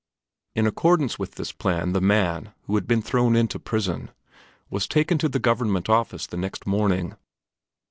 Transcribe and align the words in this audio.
In 0.55 0.65
accordance 0.65 1.19
with 1.19 1.35
this 1.35 1.51
plan 1.51 1.93
the 1.93 2.01
man, 2.01 2.55
who 2.63 2.73
had 2.73 2.87
been 2.87 3.03
thrown 3.03 3.35
into 3.35 3.59
prison, 3.59 4.09
was 4.67 4.87
taken 4.87 5.19
to 5.19 5.29
the 5.29 5.37
Government 5.37 5.89
Office 5.89 6.25
the 6.25 6.37
next 6.37 6.65
morning. 6.65 7.15